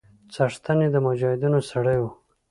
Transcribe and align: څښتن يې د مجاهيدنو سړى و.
څښتن 0.33 0.79
يې 0.83 0.89
د 0.93 0.97
مجاهيدنو 1.05 1.59
سړى 1.69 1.97
و. 2.01 2.03